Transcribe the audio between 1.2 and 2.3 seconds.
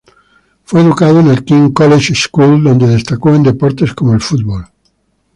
el King's College